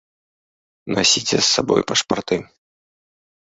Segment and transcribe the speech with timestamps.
[0.95, 2.37] Насіце з сабою пашпарты!